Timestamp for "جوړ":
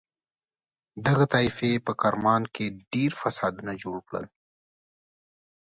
3.83-3.97